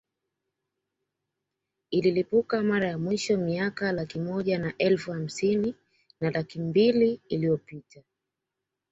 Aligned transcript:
Ililipuka 1.91 2.63
mara 2.63 2.87
ya 2.87 2.97
mwisho 2.97 3.37
miaka 3.37 3.91
laki 3.91 4.19
moja 4.19 4.59
na 4.59 4.77
elfu 4.77 5.11
hamsini 5.11 5.75
na 6.21 6.31
laki 6.31 6.59
mbili 6.59 7.21
iliyopita 7.29 8.01